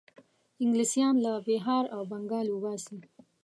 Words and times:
انګلیسیان 0.63 1.15
له 1.25 1.31
بیهار 1.47 1.85
او 1.95 2.01
بنګال 2.11 2.47
وباسي. 2.49 2.97